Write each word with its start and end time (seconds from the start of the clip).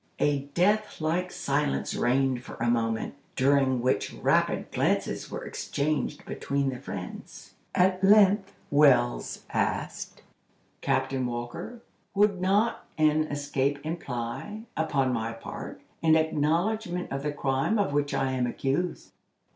A 0.17 0.45
deathlike 0.55 1.31
silence 1.31 1.93
reigned 1.93 2.43
for 2.43 2.55
a 2.55 2.71
moment, 2.71 3.13
during 3.35 3.83
which 3.83 4.11
rapid 4.13 4.71
glances 4.71 5.29
were 5.29 5.43
exchanged 5.43 6.25
between 6.25 6.69
the 6.69 6.79
friends. 6.79 7.53
At 7.75 8.03
length 8.03 8.51
Wells 8.71 9.45
asked: 9.51 10.23
"Captain 10.81 11.27
Walker, 11.27 11.83
would 12.15 12.41
not 12.41 12.87
an 12.97 13.25
escape 13.25 13.77
imply, 13.85 14.63
upon 14.75 15.13
my 15.13 15.33
part, 15.33 15.81
an 16.01 16.15
acknowledgment 16.15 17.11
of 17.11 17.21
the 17.21 17.31
crime 17.31 17.77
of 17.77 17.93
which 17.93 18.11
I 18.15 18.31
am 18.31 18.47
accused?" 18.47 19.11